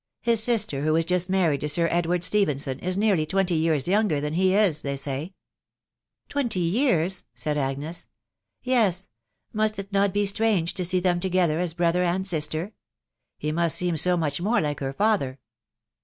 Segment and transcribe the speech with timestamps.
[0.31, 4.15] His sister, <who ls^Just married to Sir Edwaid Ste phenson, is nearly twenty years younger
[4.19, 5.35] Ahan he is, they say*'"
[6.27, 8.07] Twenty years p^isaM Agnes.—
[8.73, 9.09] "Yes....
[9.53, 12.71] "Mustit noffee strange >to rsee 4bem <tqgether as brother and sister?...
[13.37, 15.37] .he must seem so^machnaore like her father."'